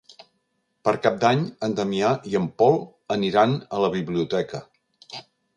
[0.87, 2.81] Per Cap d'Any en Damià i en Pol
[3.19, 4.67] aniran a la biblioteca.